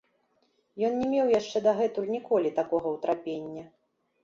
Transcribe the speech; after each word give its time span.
Ён 0.89 0.95
не 1.01 1.07
меў 1.11 1.27
яшчэ 1.39 1.57
дагэтуль 1.67 2.11
ніколі 2.15 2.55
такога 2.59 2.97
ўтрапення. 2.97 3.67